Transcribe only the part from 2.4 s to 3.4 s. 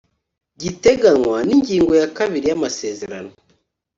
y'amasezerano